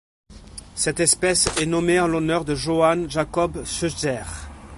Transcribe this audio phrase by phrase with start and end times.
[0.73, 4.23] Cette espèce est nommée en l'honneur de Johann Jakob Scheuchzer.